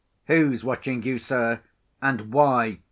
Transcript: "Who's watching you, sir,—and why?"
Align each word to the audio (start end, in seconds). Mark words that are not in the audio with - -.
"Who's 0.25 0.63
watching 0.63 1.03
you, 1.03 1.19
sir,—and 1.19 2.33
why?" 2.33 2.79